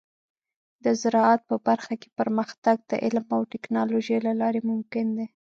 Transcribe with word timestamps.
د 0.83 0.85
زراعت 1.01 1.41
په 1.49 1.55
برخه 1.67 1.93
کې 2.01 2.09
پرمختګ 2.19 2.77
د 2.89 2.91
علم 3.03 3.25
او 3.35 3.41
ټیکنالوجۍ 3.51 4.17
له 4.27 4.33
لارې 4.41 4.61
ممکن 4.71 5.05
دی. 5.17 5.27